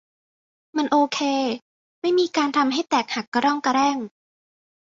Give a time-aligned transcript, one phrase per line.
[0.77, 1.19] มันโอเค
[2.01, 3.97] ไม่มีการทำให้แตกหักกะร่องกะแร่ง